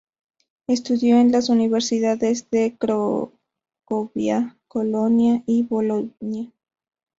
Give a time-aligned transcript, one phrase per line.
[0.65, 6.51] Estudió en las universidades de Cracovia, Colonia y Bolonia.